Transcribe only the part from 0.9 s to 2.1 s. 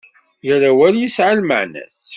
yesεa lmeεna-s.